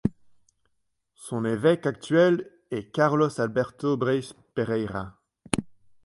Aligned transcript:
Son 1.13 1.45
évêque 1.45 1.85
actuel 1.85 2.49
est 2.71 2.89
Carlos 2.91 3.39
Alberto 3.39 3.97
Breis 3.97 4.33
Pereira. 4.55 5.19